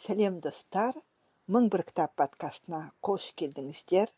[0.00, 0.96] сәлем достар
[1.52, 4.08] мың бір кітап подкастына қош келдіңіздер.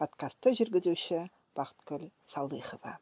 [0.00, 1.18] Подкастты жүргізуші
[1.58, 2.94] бақытгүл салдихова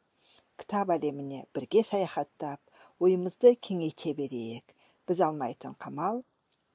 [0.59, 2.59] кітап әлеміне бірге саяхаттап
[2.99, 4.67] ойымызды кеңейте берейік.
[5.07, 6.23] Біз алмайтын қамал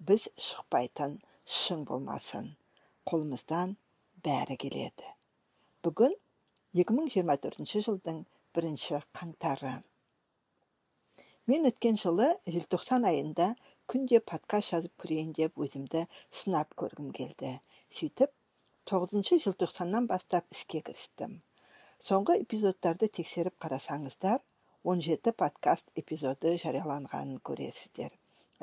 [0.01, 2.55] біз шықпайтын шың болмасын.
[3.05, 3.77] Қолымыздан
[4.25, 5.13] бәрі келеді.
[5.85, 6.17] Бүгін
[6.73, 8.25] 2024 жылдың
[8.57, 9.77] бірінші қаңтары.
[11.51, 13.55] Мен өткен жылы желтоқсан айында
[13.91, 16.05] күнде подкаст жазып көрейін деп өзімді
[16.41, 17.49] сынап көргім келді.
[17.91, 18.31] Сөйтіп
[18.87, 21.33] тоғызыншы желтоқсаннан бастап іске кірістім.
[21.99, 24.45] Соңғы эпизодтарды тексеріп қарасаңыздар
[24.93, 28.15] 17 подкаст эпизоды жарияланғанын көресіздер.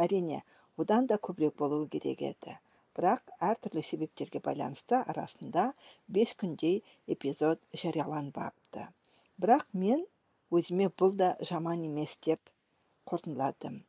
[0.06, 0.40] Әрине
[0.80, 2.56] одан да көбірек болуы керек еді.
[2.96, 5.74] Бірақ әртүрлі себептерге байланысты арасында
[6.08, 6.80] бес күндей
[7.18, 8.88] эпизод жарияланбапты.
[9.36, 10.08] Бірақ мен
[10.56, 12.56] өзіме бұл да жаман емес деп
[13.12, 13.84] қорытындыладым.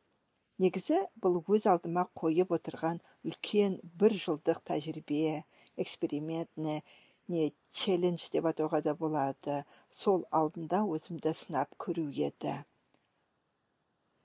[0.63, 5.43] Негізі бұл өз алдыма қойып отырған үлкен бір жылдық тәжірибе
[5.79, 9.63] эксперимент не челлендж деп атауға да болады.
[9.89, 12.55] Сол алдында өзімді сынап көру еді.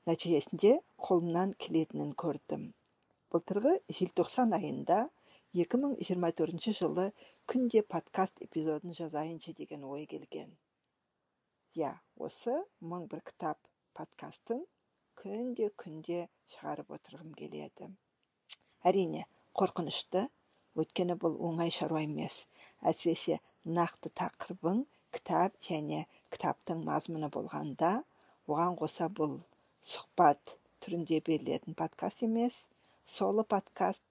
[0.09, 2.73] Нәтижесінде қолымнан келетінін көрдім.
[3.33, 5.05] Былтырғы желтоқсан айында
[5.55, 7.07] 2024 жылы
[7.51, 10.51] күнде подкаст эпизодын жазайыншы деген ой келген.
[11.79, 13.61] Иә осы мың бір кітап
[13.95, 14.65] подкастын
[15.21, 16.21] күнде күнде
[16.55, 17.91] шығарып отырғым келеді.
[18.91, 19.25] Әрине
[19.61, 20.27] қорқынышты.
[20.75, 22.45] Өйткені бұл оңай шаруа емес.
[22.83, 23.39] Әсіресе
[23.79, 24.83] нақты тақырыбың
[25.15, 27.91] кітап және кітаптың мазмұны болғанда
[28.51, 29.37] оған қоса бұл
[29.93, 32.57] сұхбат түрінде берілетін подкаст емес
[33.17, 34.03] соло подкаст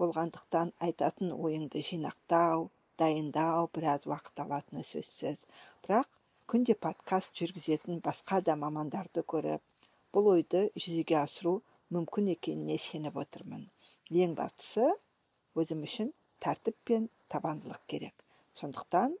[0.00, 2.68] болғандықтан айтатын ойыңды жинақтау
[3.00, 5.46] дайындау біраз уақыт алатыны сөзсіз.
[5.84, 6.08] Бірақ
[6.50, 9.62] күнде подкаст жүргізетін басқа да мамандарды көріп
[10.12, 11.58] бұл ойды жүзеге асыру
[11.94, 13.66] мүмкін екеніне сеніп отырмын.
[14.12, 14.88] Ең бастысы
[15.58, 16.12] өзім үшін
[16.44, 18.14] тәртіп пен табандылық керек.
[18.56, 19.14] Сондықтан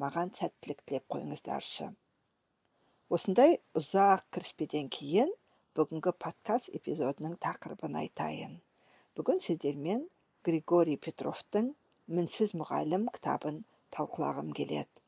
[0.00, 1.90] маған сәттілік тілеп қойыңыздаршы.
[3.12, 5.32] Осындай ұзақ кіріспеден кейін
[5.76, 8.56] бүгінгі подкаст эпизодының тақырыбын айтайын.
[9.16, 10.06] Бүгін сіздермен
[10.48, 11.74] григорий петровтың
[12.08, 13.62] мінсіз мұғалім кітабын
[13.94, 15.04] талқылағым келеді.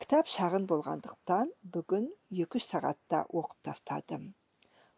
[0.00, 2.06] Кітап шағын болғандықтан бүгін
[2.44, 4.30] екі сағатта оқып тастадым.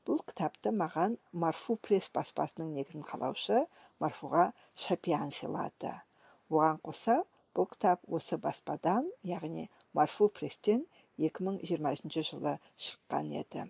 [0.07, 3.65] Бұл кітапты маған марфу пресс баспасының негізін қалаушы
[4.03, 4.51] марфуға
[4.87, 5.93] шапиян сыйлады
[6.53, 7.19] оған қоса
[7.57, 10.87] бұл кітап осы баспадан яғни марфу пресстен
[11.19, 13.67] 2023 жылы шыққан еді.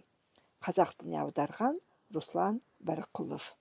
[0.63, 1.81] Қазақ тіліне аударған
[2.15, 3.53] руслан бәріқұлов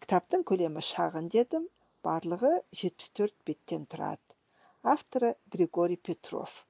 [0.00, 1.68] кітаптың көлемі шағын дедім
[2.04, 4.36] барлығы 74 беттен тұрады.
[4.82, 6.64] Авторы григорий петров.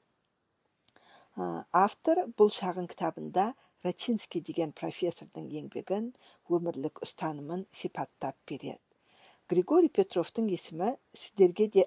[1.38, 3.52] Автор бұл шағын кітабында
[3.86, 6.10] рачинский деген профессордың еңбегін
[6.56, 8.78] өмірлік ұстанымын сипаттап береді
[9.52, 11.86] григорий петровтың есімі сіздерге де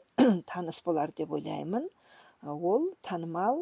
[0.51, 1.85] таныс болар деп ойлаймын
[2.71, 3.61] ол танымал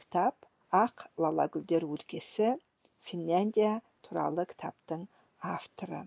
[0.00, 0.48] кітап
[0.84, 2.48] ақ лалагүлдер өлкесі
[3.10, 3.74] финляндия
[4.08, 5.04] туралы кітаптың
[5.52, 6.00] авторы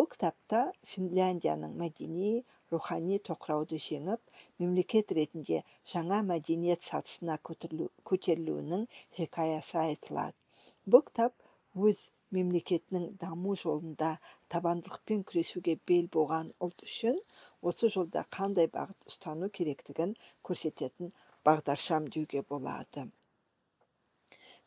[0.00, 0.60] ол кітапта
[0.92, 2.32] финляндияның мәдени
[2.74, 5.62] рухани тоқырауды жеңіп мемлекет ретінде
[5.94, 8.84] жаңа мәдениет сатысына көтерілуінің
[9.20, 10.47] хикаясы айтылады
[10.92, 11.34] бұл кітап
[11.88, 14.10] өз мемлекетінің даму жолында
[14.52, 17.16] табандылықпен күресуге бел болған ұлт үшін
[17.70, 20.14] осы жолда қандай бағыт ұстану керектігін
[20.48, 21.12] көрсететін
[21.48, 23.08] бағдаршам деуге болады.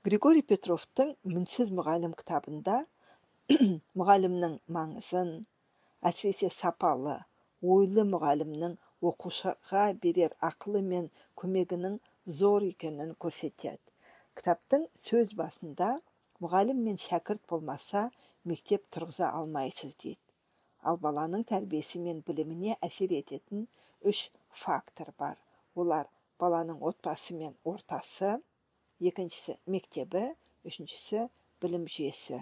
[0.07, 2.79] Григорий петровтың мінсіз мұғалім кітабында
[3.99, 5.35] мұғалімнің маңызын
[6.09, 7.19] әсіресе сапалы
[7.61, 8.77] ойлы мұғалімнің
[9.09, 13.81] оқушыға берер ақылы мен көмегінің зор екенін көрсетеді.
[14.37, 15.99] Кітаптың сөз басында
[16.41, 18.07] мұғалім мен шәкірт болмаса
[18.49, 20.21] мектеп тұрғыза алмайсыз дейді.
[20.81, 23.67] Ал баланың тәрбиесі мен біліміне әсер ететін
[24.11, 24.21] үш
[24.63, 25.37] фактор бар.
[25.75, 26.09] Олар
[26.41, 28.31] баланың отбасы мен ортасы
[29.11, 30.23] екіншісі мектебі
[30.65, 31.27] үшіншісі
[31.61, 32.41] білім жүйесі.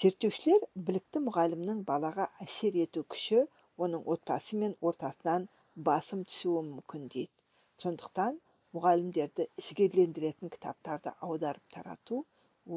[0.00, 3.44] Зерттеушілер білікті мұғалімнің балаға әсер ету күші
[3.84, 7.32] оның отбасы мен ортасынан басым түсуі мүмкін дейді.
[7.80, 8.40] Сондықтан
[8.76, 12.20] мұғалімдерді жігерлендіретін кітаптарды аударып тарату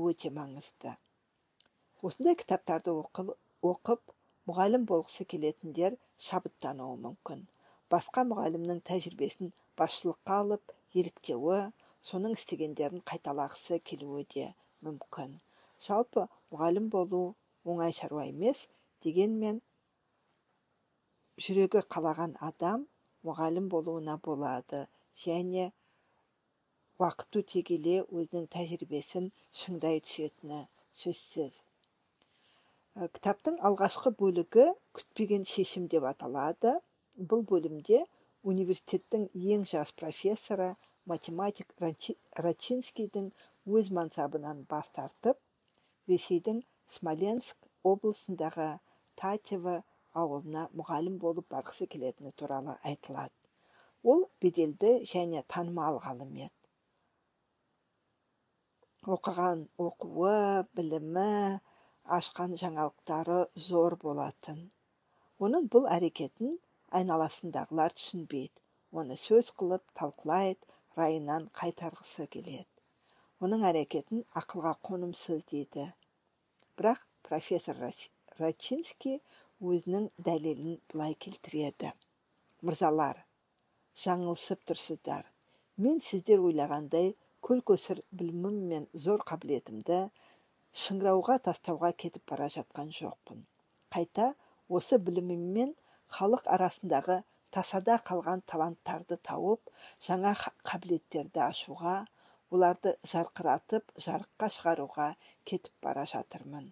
[0.04, 0.94] өте маңызды.
[2.02, 4.14] Осындай кітаптарды оқып
[4.50, 5.98] мұғалім болғысы келетіндер
[6.28, 7.44] шабыттануы мүмкін.
[7.94, 11.60] Басқа мұғалімнің тәжірибесін басшылыққа алып еліктеуі
[12.10, 14.48] соның істегендерін қайталағысы келуі де
[14.88, 15.38] мүмкін.
[15.84, 17.22] Жалпы мұғалім болу
[17.70, 18.66] оңай шаруа емес
[19.06, 19.62] дегенмен
[21.46, 22.88] жүрегі қалаған адам
[23.28, 24.84] мұғалім болуына болады
[25.24, 25.70] және
[27.02, 29.30] уақыт өте келе өзінің тәжірибесін
[29.60, 30.60] шыңдай түсетіні
[30.98, 31.56] сөзсіз.
[33.16, 34.66] Кітаптың алғашқы бөлігі
[35.00, 36.76] күтпеген шешім деп аталады.
[37.32, 38.04] Бұл бөлімде
[38.54, 39.26] университеттің
[39.56, 40.70] ең жас профессоры
[41.10, 41.74] математик
[42.46, 43.32] рачинскийдің
[43.80, 45.42] өз мансабынан бас тартып
[46.14, 46.62] ресейдің
[46.98, 48.70] смоленск облысындағы
[49.20, 49.80] татьево
[50.24, 53.34] ауылына мұғалім болып барғысы келетіні туралы айтылады.
[54.04, 56.63] Ол беделді және танымал ғалым еді
[59.04, 60.36] оқыған оқуы
[60.78, 61.60] білімі
[62.18, 64.62] ашқан жаңалықтары зор болатын.
[65.44, 66.54] Оның бұл әрекетін
[66.96, 68.62] айналасындағылар түсінбейді.
[68.96, 72.70] Оны сөз қылып талқылайды райынан қайтарғысы келеді.
[73.44, 75.90] Оның әрекетін ақылға қонымсыз дейді.
[76.78, 77.82] Бірақ профессор
[78.40, 79.20] рачинский
[79.60, 81.92] өзінің дәлелін былай келтіреді.
[82.62, 83.20] Мырзалар
[84.00, 85.28] жаңылысып тұрсыздар.
[85.76, 90.00] Мен сіздер ойлағандай көл көсір білімім мен зор қабілетімді
[90.84, 93.44] шыңырауға тастауға кетіп бара жатқан жоқпын.
[93.94, 94.30] Қайта
[94.80, 95.74] осы біліміммен
[96.18, 97.20] халық арасындағы
[97.54, 99.74] тасада қалған таланттарды тауып
[100.08, 100.34] жаңа
[100.70, 101.98] қабілеттерді ашуға
[102.54, 105.10] оларды жарқыратып жарыққа шығаруға
[105.50, 106.72] кетіп бара жатырмын.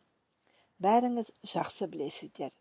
[0.82, 2.54] Бәріңіз жақсы білесіздер.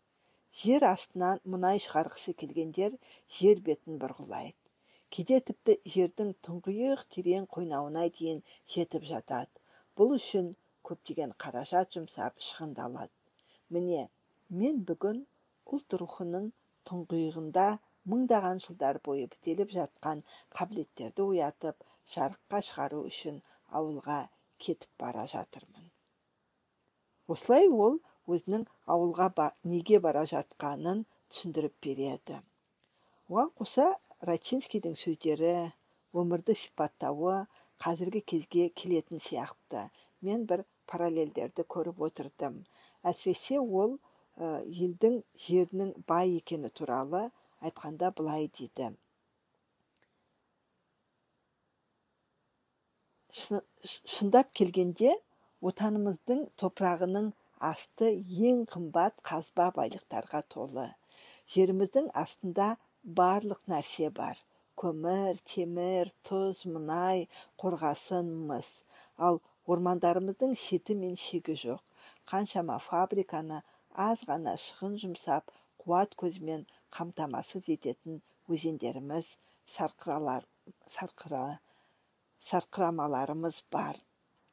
[0.61, 2.97] Жер астынан мұнай шығарғысы келгендер
[3.39, 4.60] жер бетін бұрғылайды.
[5.15, 8.41] Кейде тіпті жердің тұңғиық терең қойнауына дейін
[8.73, 9.51] жетіп жатады.
[9.97, 10.53] Бұл үшін
[10.87, 13.11] көптеген қаражат жұмсап шығындалады.
[13.75, 14.07] Міне
[14.61, 15.23] мен бүгін
[15.75, 16.51] ұлт рухының
[16.89, 17.65] тұңғиығында
[18.11, 20.23] мыңдаған жылдар бойы бітеліп жатқан
[20.57, 23.41] қабілеттерді оятып жарыққа шығару үшін
[23.79, 24.21] ауылға
[24.65, 25.91] кетіп бара жатырмын.
[27.31, 27.99] Осылай ол
[28.35, 28.65] өзінің
[28.95, 32.39] ауылға ба, неге бара жатқанын түсіндіріп береді.
[33.31, 33.85] Оған қоса
[34.27, 35.51] рачинскийдің сөздері
[36.19, 37.45] өмірді сипаттауы
[37.79, 39.85] қазіргі кезге келетін сияқты.
[40.21, 42.57] Мен бір параллельдерді көріп отырдым.
[43.07, 43.95] Әсіресе ол
[44.37, 47.29] елдің жерінің бай екені туралы
[47.63, 48.91] айтқанда былай дейді.
[53.31, 55.15] Шындап келгенде
[55.63, 57.31] отанымыздың топырағының
[57.63, 58.11] асты
[58.51, 60.89] ең қымбат қазба байлықтарға толы.
[61.47, 64.37] Жеріміздің астында барлық нәрсе бар.
[64.81, 67.27] Көмір темір тұз мұнай
[67.61, 68.85] қорғасын мыс.
[69.17, 71.81] Ал ормандарымыздың шеті мен шегі жоқ.
[72.29, 73.61] Қаншама фабриканы
[74.07, 75.51] аз ғана шығын жұмсап
[75.81, 76.65] қуат көзімен
[76.95, 79.35] қамтамасыз ететін өзендеріміз
[79.75, 80.47] сарқыралар
[80.87, 81.59] сарқыра
[82.49, 83.97] сарқырамаларымыз бар.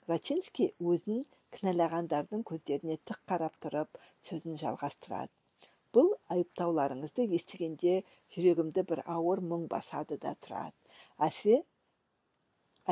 [0.09, 1.25] Рачинский өзін
[1.57, 5.38] кінәлағандардың көздеріне тік қарап тұрып сөзін жалғастырады.
[5.97, 7.95] Бұл айыптауларыңызды естігенде
[8.35, 10.77] жүрегімді бір ауыр мұң басады да тұрады.
[11.29, 11.63] Әсіре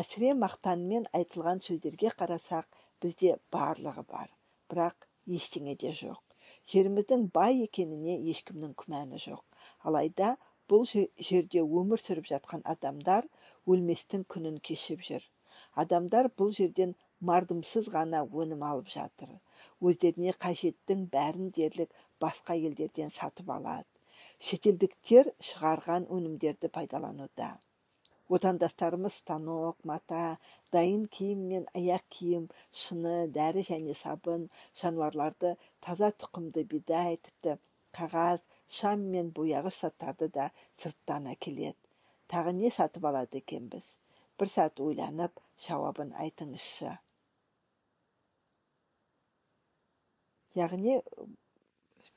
[0.01, 2.69] әсіре мақтанмен айтылған сөздерге қарасақ
[3.03, 4.33] бізде барлығы бар
[4.71, 5.07] бірақ
[5.39, 6.23] ештеңе де жоқ.
[6.73, 9.43] Жеріміздің бай екеніне ешкімнің күмәні жоқ.
[9.89, 10.37] Алайда
[10.71, 13.27] бұл жерде өмір сүріп жатқан адамдар
[13.71, 15.25] өлместің күнін кешіп жүр.
[15.83, 16.95] Адамдар бұл жерден
[17.29, 19.31] мардымсыз ғана өнім алып жатыр.
[19.81, 21.93] Өздеріне қажеттің бәрін дерлік
[22.23, 24.03] басқа елдерден сатып алады.
[24.49, 27.51] Шетелдіктер шығарған өнімдерді пайдалануда.
[28.37, 30.23] Отандастарымыз станок мата
[30.75, 32.49] дайын киім мен аяқ киім
[32.83, 34.49] шыны дәрі және сабын
[34.81, 35.53] жануарларды
[35.87, 37.55] таза тұқымды бидай тіпті
[37.99, 41.79] қағаз шам мен бояғыш заттарды да сырттан әкеледі.
[42.33, 43.93] Тағы не сатып алады екенбіз?
[44.39, 46.97] Бір сәт ойланып жауабын айтыңызшы.
[50.57, 50.99] Яғни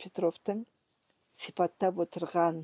[0.02, 0.66] петровтың
[1.44, 2.64] сипаттап отырған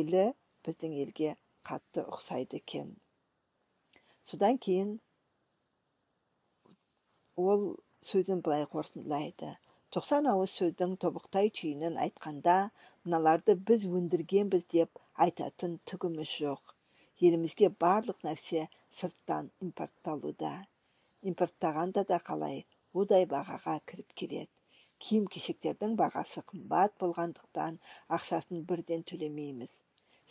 [0.00, 0.26] елі
[0.66, 1.34] біздің елге
[1.68, 2.94] қатты ұқсайды екен.
[4.24, 4.96] Содан кейін
[7.36, 7.64] ол
[8.10, 9.50] сөзін былай қорытындылайды.
[9.94, 12.56] Тоқсан ауыз сөздің тобықтай түйінін айтқанда
[13.04, 16.74] мыналарды біз өндіргенбіз деп айтатын түгіміз жоқ.
[17.26, 20.52] Елімізге барлық нәрсе сырттан импортталуда.
[21.30, 22.64] Импорттағанда да қалай?
[22.92, 24.63] Удай бағаға кіріп келеді.
[25.02, 27.80] Киім кешектердің бағасы қымбат болғандықтан
[28.18, 29.80] ақшасын бірден төлемейміз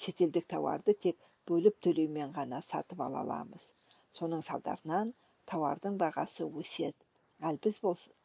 [0.04, 3.74] шетелдік тауарды тек бөліп төлеумен ғана сатып ала аламыз.
[4.18, 5.14] Соның салдарынан
[5.50, 7.10] тауардың бағасы өседі
[7.50, 7.80] ал біз,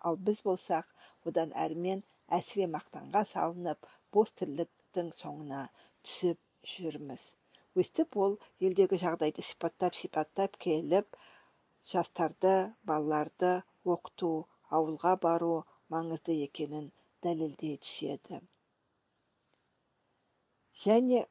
[0.09, 0.87] ал біз болсақ
[1.29, 2.03] одан әрмен
[2.39, 5.63] әсіре мақтанға салынып бос тірліктің соңына
[6.05, 6.39] түсіп
[6.73, 7.25] жүрміз.
[7.79, 11.19] Өстіп ол елдегі жағдайды сипаттап сипаттап келіп
[11.93, 12.55] жастарды
[12.91, 13.53] балаларды
[13.95, 14.33] оқыту
[14.79, 15.53] ауылға бару
[15.93, 16.91] маңызды екенін
[17.25, 18.41] дәлелдей түседі.
[20.85, 21.25] Және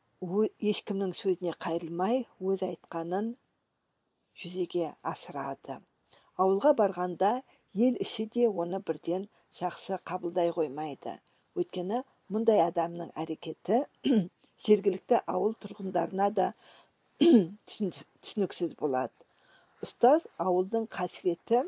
[0.71, 3.35] ешкімнің сөзіне қайрылмай өз айтқанын
[4.41, 5.77] жүзеге асырады.
[6.41, 7.31] Ауылға барғанда
[7.73, 9.27] ел іші де оны бірден
[9.59, 11.13] жақсы қабылдай қоймайды.
[11.57, 12.01] Өйткені
[12.33, 13.79] мұндай адамның әрекеті
[14.65, 16.51] жергілікті ауыл тұрғындарына да
[17.69, 19.25] түсініксіз болады.
[19.85, 21.63] Ұстаз ауылдың қасіреті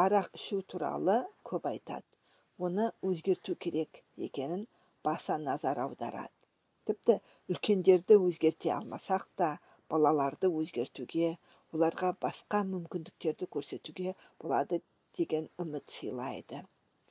[0.00, 2.19] арақ ішу туралы көп айтады.
[2.68, 4.66] Оны өзгерту керек екенін
[5.06, 6.48] баса назар аударады
[6.90, 7.16] тіпті
[7.54, 9.48] үлкендерді өзгерте алмасақ та
[9.92, 11.30] балаларды өзгертуге
[11.76, 14.14] оларға басқа мүмкіндіктерді көрсетуге
[14.44, 14.80] болады
[15.18, 16.62] деген үміт сыйлайды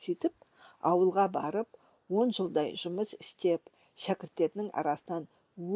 [0.06, 0.48] сөйтіп
[0.91, 1.79] ауылға барып
[2.22, 3.74] он жылдай жұмыс істеп
[4.06, 5.27] шәкірттерінің арасынан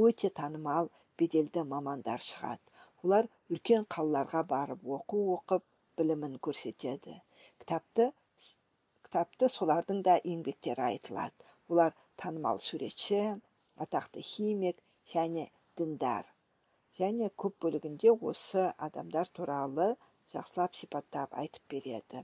[0.08, 0.90] өте танымал
[1.22, 5.66] беделді мамандар шығады олар үлкен қалаларға барып оқу оқып
[6.00, 7.16] білімін көрсетеді
[7.62, 8.12] кітапты
[9.14, 11.46] кітапты солардың да еңбектері айтылады.
[11.70, 13.20] Олар танымал суретші
[13.86, 14.80] атақты химик
[15.12, 15.44] және
[15.78, 16.26] діндар.
[16.98, 19.88] Және көп бөлігінде осы адамдар туралы
[20.34, 22.24] жақсылап сипаттап айтып береді.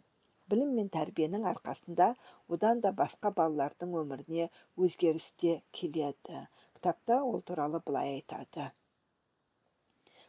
[0.50, 2.16] Білім мен тәрбиенің арқасында
[2.50, 6.48] одан да басқа балалардың өміріне өзгеріс те келеді.
[6.74, 8.72] Кітапта ол туралы былай айтады.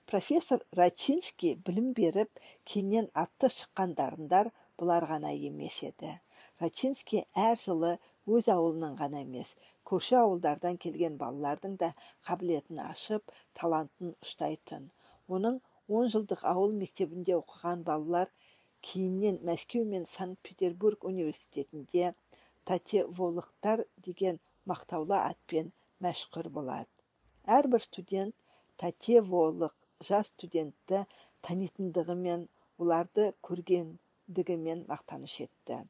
[0.04, 6.18] Профессор рачинский білім беріп кейіннен атты шыққан дарындар бұлар ғана емес еді.
[6.62, 7.92] Рачинский әр жылы
[8.36, 9.56] өз ауылының ғана емес
[9.90, 11.90] көрші ауылдардан келген балалардың да
[12.28, 14.88] қабілетін ашып талантын ұштайтын.
[15.36, 15.60] Оның
[15.98, 18.30] он жылдық ауыл мектебінде оқыған балалар
[18.88, 22.12] кейіннен мәскеу мен санкт петербург университетінде
[22.70, 24.38] татеволықтар деген
[24.70, 25.72] мақтаулы атпен
[26.06, 26.90] мәшһүр болады.
[27.58, 28.46] Әрбір студент
[28.82, 29.74] татеволық
[30.08, 31.04] жас студентті
[31.46, 32.46] танитындығымен
[32.80, 35.82] оларды көргендігімен мақтаныш етті.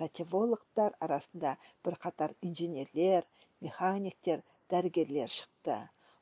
[0.00, 1.54] Татевологтар арасында
[1.86, 3.26] бірқатар инженерлер
[3.66, 5.76] механиктер дәрігерлер шықты.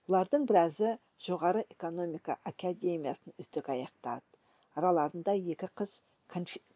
[0.09, 4.41] Олардың біразы жоғары экономика академиясын үздік аяқтады.
[4.79, 6.01] Араларында екі қыз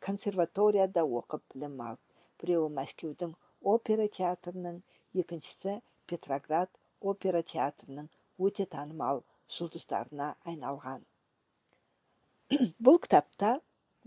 [0.07, 2.03] консерваторияда оқып білім алды.
[2.41, 3.33] Біреуі мәскеудің
[3.73, 4.83] опера театрының
[5.23, 5.79] екіншісі
[6.11, 8.11] петроград опера театрының
[8.49, 9.23] өте танымал
[9.59, 11.07] жұлдыздарына айналған.
[12.87, 13.57] Бұл кітапта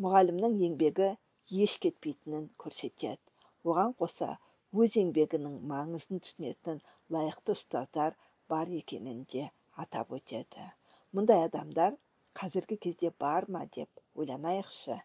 [0.05, 1.09] мұғалімнің еңбегі
[1.49, 3.33] еш кетпейтінін көрсетеді.
[3.65, 4.37] Оған қоса
[4.73, 6.81] өз еңбегінің маңызын түсінетін
[7.13, 8.15] лайықты ұстаздар
[8.49, 9.49] бар екенін де
[9.83, 10.65] атап өтеді.
[11.13, 11.97] Мұндай адамдар
[12.37, 14.99] қазіргі кезде бар ма деп ойланайықшы?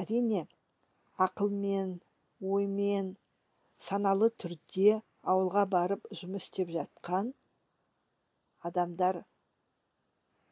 [0.00, 0.46] Әрине
[1.26, 1.98] ақылмен
[2.40, 3.14] оймен
[3.78, 7.32] саналы түрде ауылға барып жұмыс істеп жатқан
[8.70, 9.20] адамдар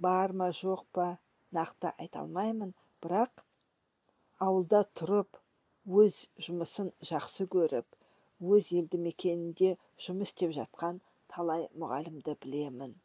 [0.02, 1.08] бар ма жоқ па
[1.56, 2.74] нақты айта алмаймын.
[3.02, 3.44] Бірақ
[4.42, 5.38] ауылда тұрып
[6.02, 7.98] өз жұмысын жақсы көріп
[8.56, 9.74] өз елді мекенінде
[10.06, 11.00] жұмыс істеп жатқан
[11.32, 12.96] талай мұғалімді білемін.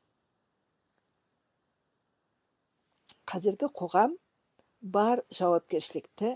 [3.27, 4.15] Қазіргі қоғам
[4.95, 6.33] бар жауапкершілікті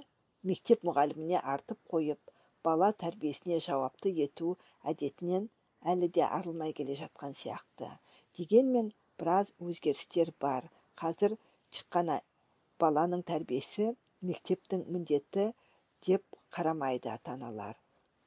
[0.50, 2.34] мектеп мұғаліміне артып қойып
[2.68, 4.56] бала тәрбиесіне жауапты ету
[4.92, 5.48] әдетінен
[5.94, 7.90] әлі де арылмай келе жатқан сияқты.
[8.38, 10.68] Дегенмен біраз өзгерістер бар.
[11.00, 11.38] Қазір
[11.72, 12.20] тек қана
[12.82, 13.94] баланың тәрбиесі
[14.30, 15.48] мектептің міндеті
[16.08, 16.24] деп
[16.56, 17.80] қарамайды ата аналар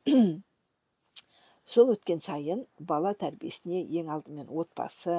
[1.72, 5.18] жыл өткен сайын бала тәрбиесіне ең алдымен отбасы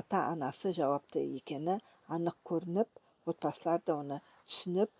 [0.00, 1.76] ата анасы жауапты екені
[2.16, 2.88] анық көрініп
[3.32, 4.90] отбасылар да оны түсініп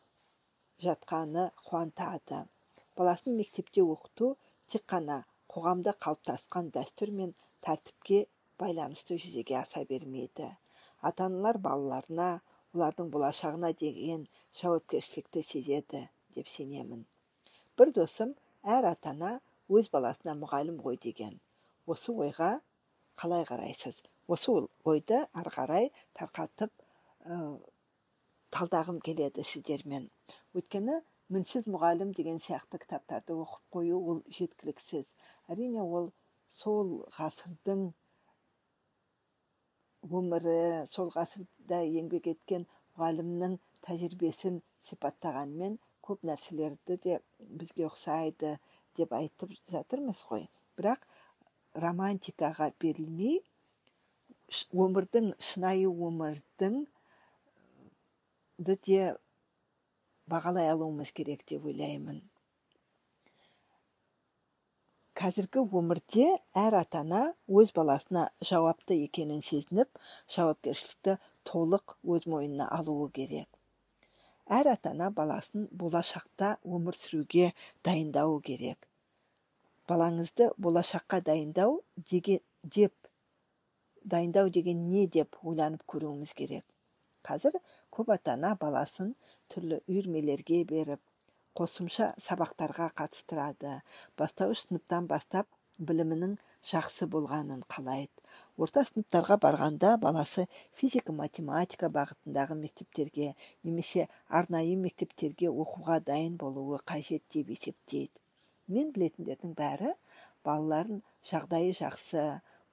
[0.84, 2.44] жатқаны қуантады.
[2.96, 4.34] Баласын мектепте оқыту
[4.70, 8.26] тек қана қоғамда қалыптасқан дәстүр мен тәртіпке
[8.60, 10.48] байланысты жүзеге аса бермейді.
[11.02, 12.28] Ата аналар балаларына
[12.74, 14.26] олардың болашағына деген
[14.56, 16.02] жауапкершілікті сезеді
[16.34, 17.04] деп сенемін.
[17.78, 18.34] Бір досым
[18.64, 19.32] әр ата ана
[19.68, 21.38] өз баласына мұғалім ғой деген.
[21.86, 22.60] Осы ойға
[23.20, 24.02] қалай қарайсыз?
[24.28, 24.52] Осы
[24.84, 26.72] ойды ары қарай тарқатып
[28.54, 30.08] талдағым келеді сіздермен.
[30.56, 31.00] Өйткені
[31.32, 35.14] мінсіз мұғалім деген сияқты кітаптарды оқып қою ол жеткіліксіз.
[35.52, 36.10] Әрине ол
[36.48, 37.88] сол ғасырдың
[40.06, 48.56] өмірі сол ғасырда еңбек еткен мұғалімнің тәжірибесін сипаттағанмен көп нәрселерді де бізге ұқсайды
[48.98, 50.46] деп айтып жатырмыз ғой.
[50.78, 51.06] Бірақ
[51.82, 53.40] романтикаға берілмей
[54.72, 56.84] өмірдің шынайы өмірдің
[58.58, 59.02] де
[60.30, 62.22] бағалай алуымыз керек деп ойлаймын.
[65.16, 66.26] Қазіргі өмірде
[66.60, 70.00] әр ата ана өз баласына жауапты екенін сезініп
[70.34, 71.16] жауапкершілікті
[71.48, 73.48] толық өз мойнына алуы керек.
[74.46, 77.50] Әр ата ана баласын болашақта өмір сүруге
[77.84, 78.78] дайындауы керек.
[79.88, 82.94] Балаңызды болашаққа дайындау деген деп
[84.04, 86.64] дайындау деген не деп ойланып көруіміз керек.
[87.26, 87.58] Қазір
[87.90, 89.14] көп ата ана баласын
[89.50, 91.02] түрлі үйірмелерге беріп
[91.58, 93.80] қосымша сабақтарға қатыстырады.
[94.18, 95.48] Бастауыш сыныптан бастап
[95.78, 96.36] білімінің
[96.70, 98.25] жақсы болғанын қалайды.
[98.56, 100.46] Орта сыныптарға барғанда баласы
[100.80, 103.34] физика математика бағытындағы мектептерге
[103.68, 104.06] немесе
[104.40, 108.24] арнайы мектептерге оқуға дайын болуы қажет деп есептейді.
[108.72, 109.92] Мен білетіндердің бәрі
[110.46, 112.24] балаларын жағдайы жақсы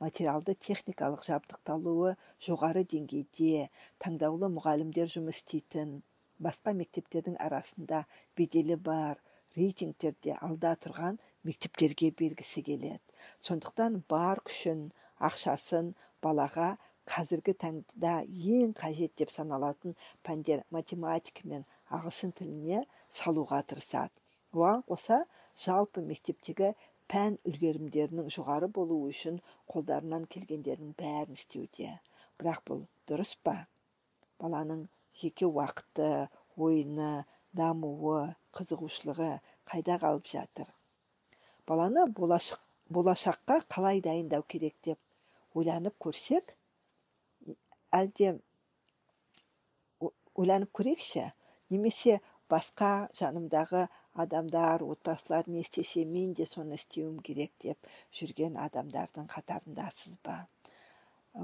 [0.04, 2.16] материалды техникалық жабдықталуы
[2.48, 3.68] жоғары деңгейде
[4.04, 6.00] таңдаулы мұғалімдер жұмыс істейтін
[6.44, 8.04] басқа мектептердің арасында
[8.40, 9.20] беделі бар
[9.56, 13.00] рейтингтерде алда тұрған мектептерге бергісі келеді.
[13.40, 14.88] Сондықтан бар күшін
[15.30, 16.70] ақшасын балаға
[17.10, 18.13] қазіргі таңда
[18.56, 19.96] ең қажет деп саналатын
[20.27, 21.65] пәндер математика мен
[21.98, 22.84] ағылшын тіліне
[23.20, 24.15] салуға тырысады.
[24.53, 25.24] Оған қоса
[25.65, 26.72] жалпы мектептегі
[27.12, 29.39] пән үлгерімдерінің жоғары болуы үшін
[29.74, 32.00] қолдарынан келгендердің бәрін істеуде.
[32.39, 33.56] Бірақ бұл дұрыс па?
[34.39, 34.88] Баланың
[35.20, 36.10] жеке уақыты
[36.56, 37.25] ойыны
[37.58, 39.32] дамуы қызығушылығы
[39.70, 40.70] қайда қалып жатыр?
[41.68, 45.00] Баланы болашаққа қалай дайындау керек деп
[45.53, 46.55] ойланып көрсек
[47.93, 48.33] әлде
[50.36, 51.25] ойланып көрейікші?
[51.74, 52.19] Немесе
[52.51, 53.88] басқа жанымдағы
[54.24, 60.38] адамдар отбасылар не істесе мен де соны істеуім керек деп жүрген адамдардың қатарындасыз ба?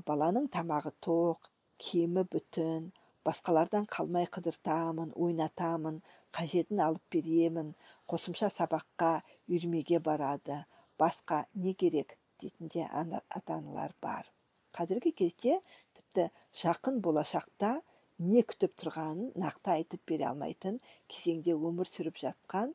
[0.06, 1.50] Баланың тамағы тоқ
[1.82, 2.92] киімі бүтін
[3.26, 6.02] басқалардан қалмай қыдыртамын ойнатамын
[6.38, 7.74] қажетін алып беремін
[8.12, 9.12] қосымша сабаққа
[9.50, 10.64] үйірмеге барады.
[11.00, 12.19] Басқа не керек?
[12.42, 14.28] Дейтін де ата аналар бар.
[14.78, 15.56] Қазіргі кезде
[15.98, 16.30] тіпті
[16.64, 17.72] жақын болашақта
[18.20, 20.80] не күтіп тұрғанын нақты айтып бере алмайтын
[21.14, 22.74] кезеңде өмір сүріп жатқан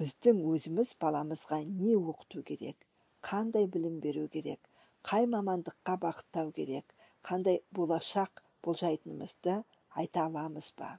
[0.00, 2.78] біздің өзіміз баламызға не оқыту керек?
[3.26, 4.60] Қандай білім беру керек?
[5.06, 6.94] Қай мамандыққа бағыттау керек?
[7.26, 9.56] Қандай болашақ болжайтынымызды
[10.00, 10.96] айта аламыз ба?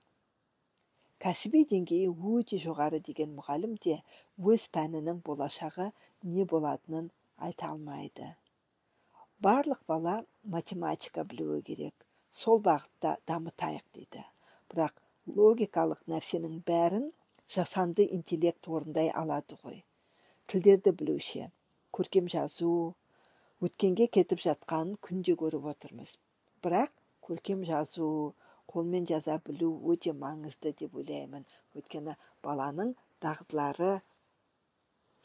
[1.24, 3.96] Кәсіби деңгейі өте жоғары деген мұғалім де
[4.54, 5.88] өз пәнінің болашағы
[6.34, 8.34] не болатынын айта алмайды.
[9.42, 11.94] Барлық бала математика білуі керек.
[12.32, 14.24] Сол бағытта дамытайық дейді
[14.72, 14.98] бірақ
[15.40, 17.12] логикалық нәрсенің бәрін
[17.56, 19.84] жасанды интеллект орындай алады ғой.
[20.48, 21.50] Тілдерді білуше
[21.96, 22.72] көркем жазу
[23.64, 26.18] өткенге кетіп жатқанын күнде көріп отырмыз.
[26.64, 26.92] Бірақ
[27.28, 28.10] көркем жазу
[28.72, 31.46] қолмен жаза білу өте маңызды деп ойлаймын.
[31.78, 33.94] Өйткені баланың дағдылары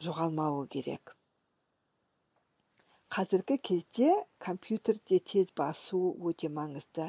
[0.07, 1.16] жоғалмауы керек.
[3.12, 4.09] Қазіргі кезде
[4.40, 5.98] компьютерде тез басу
[6.29, 7.05] өте маңызды.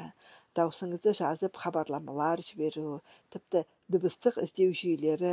[0.52, 2.98] Даусыңызды жазып хабарламалар жіберу
[3.32, 5.30] тіпті дыбыстық іздеу жүйелері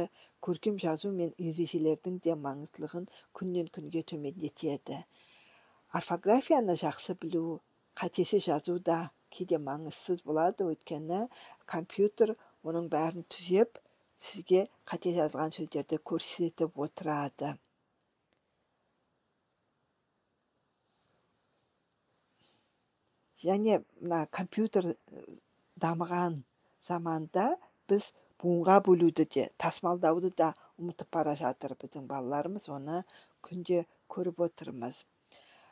[0.47, 5.01] көркем жазу мен ережелердің де маңыздылығын күннен күнге төмендетеді.
[5.99, 7.59] Орфографияны жақсы білу
[7.99, 10.69] қатесіз жазу да кейде маңызсыз болады.
[10.71, 11.25] Өйткені
[11.73, 13.83] компьютер оның бәрін түзеп
[14.29, 17.57] сізге қате жазған сөздерді көрсетіп отырады.
[23.43, 24.93] Және мына компьютер
[25.81, 26.41] дамыған
[26.85, 27.45] заманда
[27.89, 30.51] біз буынға бөлуді де тасымалдауды да
[30.81, 32.67] ұмытып бара жатыр біздің балаларымыз.
[32.73, 33.03] Оны
[33.45, 35.03] күнде көріп отырмыз.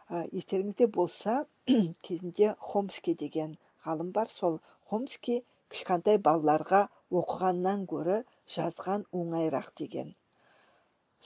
[0.09, 1.45] Естеріңізде болса
[2.05, 4.29] кезінде хомский деген ғалым бар.
[4.29, 4.59] Сол
[4.91, 8.23] хомский кішкентай балаларға оқығаннан гөрі
[8.55, 10.15] жазған оңайырақ деген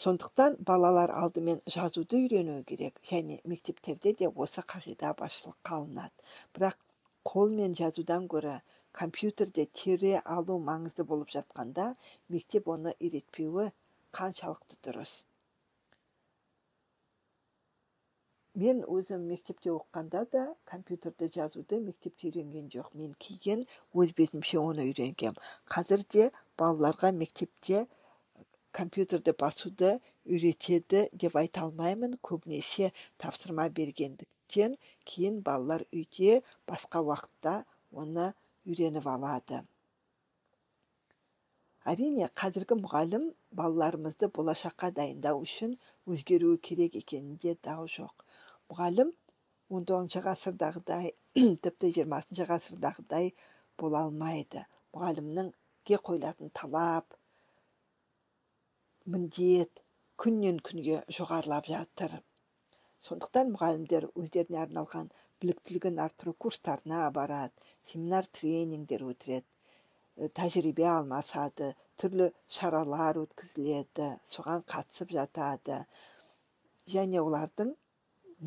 [0.02, 6.26] сондықтан балалар алдымен жазуды үйрену керек және мектептерде де осы қағида басшылыққа алынады.
[6.56, 6.78] Бірақ
[7.30, 8.56] қолмен жазудан гөрі
[8.92, 11.94] компьютерде тере алу маңызды болып жатқанда
[12.30, 13.70] мектеп оны үйретпеуі
[14.18, 15.14] қаншалықты дұрыс.
[18.54, 22.92] Мен өзім мектепте оқығанда да компьютерде жазуды мектепте үйренген жоқ.
[22.94, 23.64] Мен кейін
[23.98, 25.34] өз бетімше оны үйренгем.
[25.66, 26.28] Қазір де
[26.58, 27.88] балаларға мектепте
[28.74, 29.92] компьютерді басуды
[30.26, 32.18] үйретеді деп айта алмаймын.
[32.26, 34.78] Көбінесе тапсырма бергендіктен
[35.10, 38.34] кейін балалар үйде басқа уақытта оны
[38.66, 39.62] үйреніп алады.
[41.84, 45.74] Әрине қазіргі мұғалім балаларымызды болашаққа дайындау үшін
[46.08, 48.24] өзгеруі керек екенінде дау жоқ.
[48.72, 49.12] Мұғалім
[49.70, 51.12] он тоғызыншы ғасырдағыдай
[51.66, 53.34] тіпті жиырмасыншы ғасырдағыдай
[53.78, 54.64] бола алмайды.
[54.96, 55.52] Мұғалімнің
[55.92, 57.18] қойылатын талап
[59.06, 59.84] міндет
[60.22, 62.20] күннен күнге жоғарылап жатыр.
[63.04, 65.10] Сондықтан мұғалімдер өздеріне арналған
[65.44, 75.84] біліктілігін арттыру курстарына барады семинар тренингдер өтіреді тәжірибе алмасады түрлі шаралар өткізіледі соған қатысып жатады.
[76.88, 77.74] Және олардың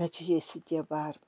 [0.01, 1.19] нәтижесі де бар.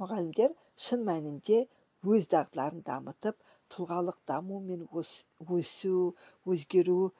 [0.00, 1.64] Мұғалімдер шын мәнінде
[2.08, 3.36] өз дағдыларын дамытып
[3.74, 6.14] тұлғалық даму мен өсу
[6.46, 7.10] өзгеру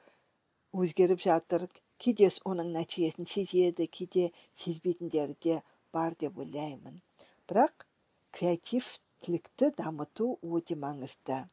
[0.73, 1.67] өзгеріп жатыр.
[2.01, 5.61] Кейде оның нәтижесін сезеді кейде сезбейтіндері де
[5.93, 7.01] бар деп ойлаймын.
[7.47, 7.85] Бірақ
[8.33, 11.43] креативтілікті дамыту өте маңызды.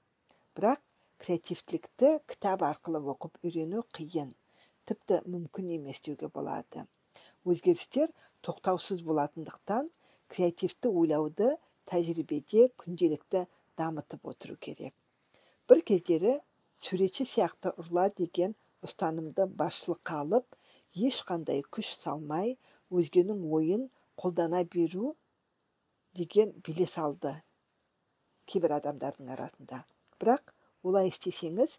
[0.57, 0.81] Бірақ
[1.21, 4.33] креативтілікті кітап арқылы оқып үйрену қиын
[4.89, 6.87] тіпті мүмкін емес деуге болады.
[7.45, 8.09] Өзгерістер
[8.47, 9.91] тоқтаусыз болатындықтан
[10.33, 11.51] креативті ойлауды
[11.91, 13.45] тәжірибеде күнделікті
[13.81, 14.95] дамытып отыру керек.
[15.69, 16.39] Бір кездері
[16.79, 18.55] суретші сияқты ұрла деген
[18.87, 20.57] ұстанымды басшылыққа алып
[21.09, 22.57] ешқандай күш салмай
[23.01, 23.89] өзгенің ойын
[24.21, 25.15] қолдана беру
[26.21, 27.35] деген белес алды
[28.49, 29.83] кейбір адамдардың арасында.
[30.21, 30.53] Бірақ
[30.89, 31.79] олай істесеңіз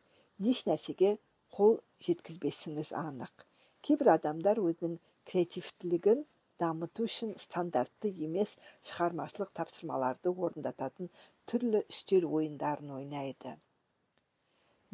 [0.52, 1.16] еш нәрсеге
[1.56, 3.46] қол жеткізбесіңіз анық.
[3.86, 5.00] Кейбір адамдар өзінің
[5.32, 6.22] креативтілігін
[6.62, 8.58] дамыту үшін стандартты емес
[8.90, 11.10] шығармашылық тапсырмаларды орындататын
[11.50, 13.56] түрлі үстел ойындарын ойнайды.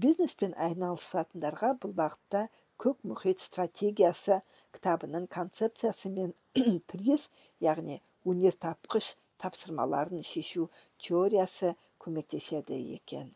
[0.02, 2.46] Бизнеспен айналысатындарға бұл бағытта
[2.82, 4.42] көк мұхит стратегиясы
[4.76, 6.34] кітабының концепциясымен
[6.92, 7.30] тірес
[7.64, 10.68] яғни өнертапқыш тапсырмаларын шешу
[11.00, 13.32] теориясы көмектеседі екен.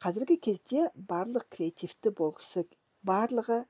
[0.00, 2.66] Қазіргі кезде барлық креативті болғысы
[3.06, 3.62] барлығы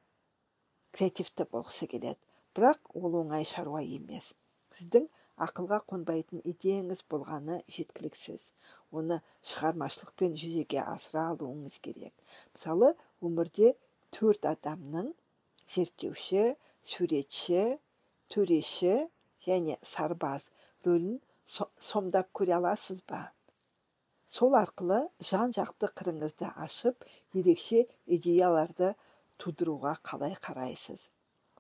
[0.95, 2.21] креативті болғысы келеді.
[2.55, 4.33] Бірақ ол оңай шаруа емес.
[4.75, 5.07] Сіздің
[5.47, 8.43] ақылға қонбайтын идеяңыз болғаны жеткіліксіз.
[8.93, 9.21] Оны
[9.53, 12.13] шығармашылықпен жүзеге асыра алуыңыз керек.
[12.55, 12.93] Мысалы
[13.25, 13.75] өмірде
[14.15, 15.13] төрт адамның
[15.75, 16.45] зерттеуші
[16.93, 17.65] суретші
[18.33, 18.95] төреші
[19.47, 20.51] және сарбаз
[20.87, 23.31] рөлін сомдап көре аласыз ба?
[24.31, 28.93] Сол арқылы жан жақты қырыңызды ашып ерекше идеяларды
[29.43, 31.09] тудыруға қалай қарайсыз?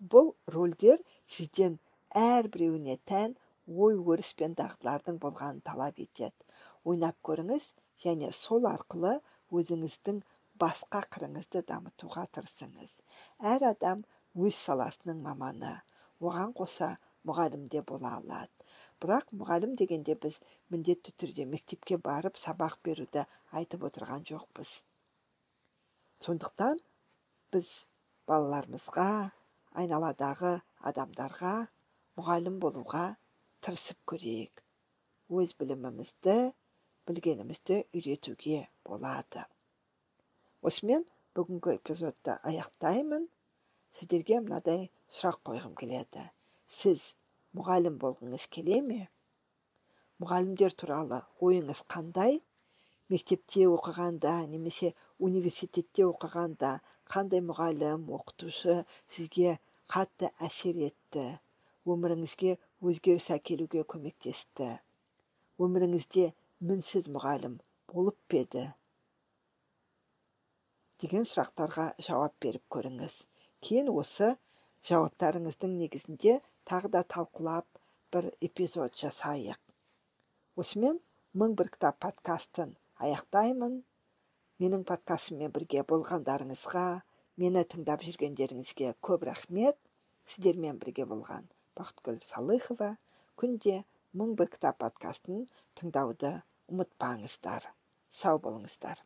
[0.01, 1.81] Бұл рөлдер сізден
[2.17, 3.35] әрбіреуіне тән
[3.71, 6.47] ой өріс пен дағдылардың болғанын талап етеді.
[6.85, 7.73] Ойнап көріңіз
[8.05, 9.19] және сол арқылы
[9.55, 10.23] өзіңіздің
[10.61, 13.01] басқа қырыңызды дамытуға тырысыңыз.
[13.53, 14.05] Әр адам
[14.35, 15.77] өз саласының маманы.
[16.21, 16.97] Оған қоса
[17.29, 18.53] мұғалім де бола алады.
[19.01, 20.41] Бірақ мұғалім дегенде біз
[20.73, 23.25] міндетті түрде мектепке барып сабақ беруді
[23.57, 24.83] айтып отырған жоқпыз.
[26.21, 26.81] Сондықтан
[27.53, 27.71] біз
[28.29, 29.09] балаларымызға
[29.81, 30.59] айналадағы
[30.91, 31.55] адамдарға
[32.19, 33.05] мұғалім болуға
[33.65, 34.63] тырысып көрейік.
[35.31, 36.37] Өз білімімізді
[37.09, 39.45] білгенімізді үйретуге болады.
[40.67, 41.05] Осымен
[41.37, 43.27] бүгінгі эпизодты аяқтаймын.
[43.97, 46.23] Сіздерге мынадай сұрақ қойғым келеді.
[46.71, 47.11] Сіз
[47.59, 49.01] мұғалім болғыңыз келе ме?
[50.23, 52.39] Мұғалімдер туралы ойыңыз қандай?
[53.11, 56.77] Мектепте оқығанда немесе университетте оқығанда
[57.11, 58.77] қандай мұғалім оқытушы
[59.11, 59.57] сізге
[59.91, 61.41] қатты әсер етті?
[61.89, 64.69] Өміріңізге өзгеріс әкелуге көмектесті.
[65.61, 66.27] Өміріңізде
[66.61, 67.57] мінсіз мұғалім
[67.93, 68.65] болып па еді?
[71.01, 73.17] Деген сұрақтарға жауап беріп көріңіз.
[73.65, 74.35] Кейін осы
[74.89, 76.39] жауаптарыңыздың негізінде
[76.69, 77.69] тағы да талқылап
[78.13, 79.61] бір эпизод жасайық.
[80.61, 81.01] Осымен
[81.33, 83.79] мың бір кітап подкастын аяқтаймын.
[84.61, 86.85] Менің подкастыммен бірге болғандарыңызға
[87.41, 89.81] мені тыңдап жүргендеріңізге көп рахмет.
[90.29, 91.49] Сіздермен бірге болған
[91.81, 92.93] бақытгүл салыхова
[93.43, 93.77] күнде
[94.21, 95.47] мың бір кітап подкастын
[95.81, 96.33] тыңдауды
[96.73, 97.71] ұмытпаңыздар
[98.23, 99.01] сау болыңыздар.